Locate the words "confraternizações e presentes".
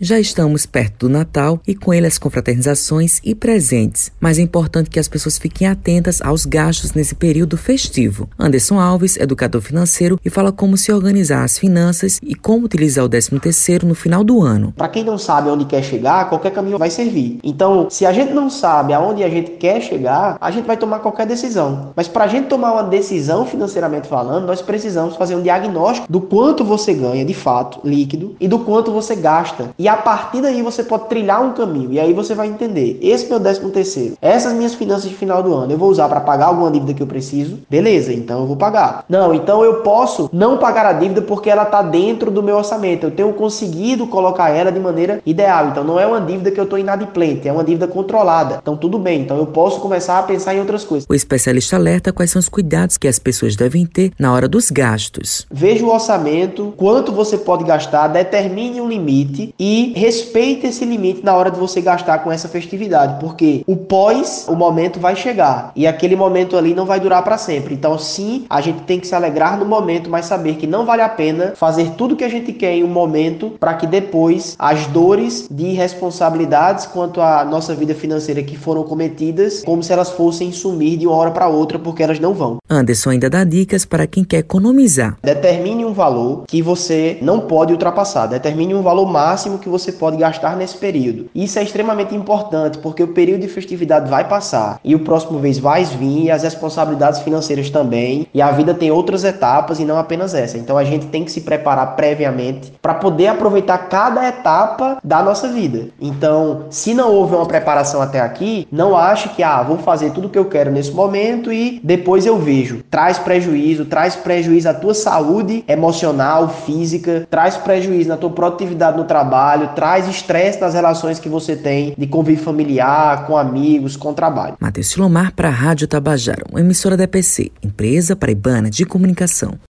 2.18-4.12